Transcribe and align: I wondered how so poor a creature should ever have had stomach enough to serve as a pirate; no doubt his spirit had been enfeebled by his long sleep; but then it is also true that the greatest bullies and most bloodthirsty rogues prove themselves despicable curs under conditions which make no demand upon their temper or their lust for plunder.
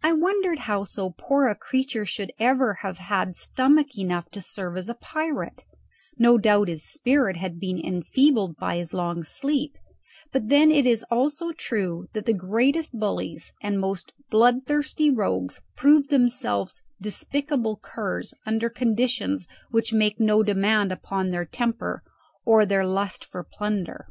I 0.00 0.12
wondered 0.12 0.60
how 0.70 0.84
so 0.84 1.10
poor 1.18 1.48
a 1.48 1.56
creature 1.56 2.06
should 2.06 2.30
ever 2.38 2.74
have 2.82 2.98
had 2.98 3.34
stomach 3.34 3.98
enough 3.98 4.30
to 4.30 4.40
serve 4.40 4.76
as 4.76 4.88
a 4.88 4.94
pirate; 4.94 5.64
no 6.16 6.38
doubt 6.38 6.68
his 6.68 6.84
spirit 6.88 7.36
had 7.38 7.58
been 7.58 7.84
enfeebled 7.84 8.54
by 8.58 8.76
his 8.76 8.94
long 8.94 9.24
sleep; 9.24 9.76
but 10.30 10.46
then 10.50 10.70
it 10.70 10.86
is 10.86 11.02
also 11.10 11.50
true 11.50 12.06
that 12.12 12.26
the 12.26 12.32
greatest 12.32 12.96
bullies 13.00 13.52
and 13.60 13.80
most 13.80 14.12
bloodthirsty 14.30 15.10
rogues 15.10 15.60
prove 15.74 16.06
themselves 16.10 16.84
despicable 17.02 17.76
curs 17.76 18.34
under 18.46 18.70
conditions 18.70 19.48
which 19.72 19.92
make 19.92 20.20
no 20.20 20.44
demand 20.44 20.92
upon 20.92 21.32
their 21.32 21.44
temper 21.44 22.04
or 22.44 22.64
their 22.64 22.86
lust 22.86 23.24
for 23.24 23.42
plunder. 23.42 24.06